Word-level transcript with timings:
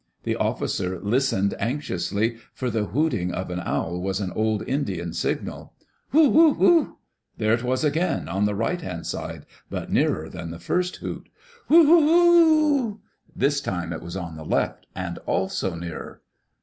The 0.23 0.35
officer 0.35 0.99
listened 0.99 1.53
anx 1.59 1.87
iously, 1.87 2.39
for 2.55 2.71
the 2.71 2.85
hooting 2.85 3.31
of 3.31 3.51
an 3.51 3.59
owl 3.59 4.01
was 4.01 4.19
an 4.19 4.31
old 4.31 4.67
Indian 4.67 5.13
signal. 5.13 5.73
^^ 5.83 5.89
Whool 6.11 6.31
fFhoof 6.31 6.57
fFhoo 6.57 6.71
oo/^' 6.87 6.95
There 7.37 7.53
it 7.53 7.61
was 7.61 7.83
again, 7.83 8.27
on 8.27 8.45
the 8.45 8.55
right 8.55 8.81
hand 8.81 9.05
side, 9.05 9.45
but 9.69 9.91
nearer 9.91 10.27
than 10.27 10.49
the 10.49 10.57
first 10.57 10.95
hoot 10.95 11.29
^'JVhool 11.69 11.85
Whool 11.85 12.03
Whoo'ool 12.03 12.99
This 13.35 13.61
time 13.61 13.93
it 13.93 14.01
was 14.01 14.17
on 14.17 14.35
the 14.35 14.43
left, 14.43 14.87
and 14.95 15.19
also 15.27 15.75
nearer. 15.75 16.23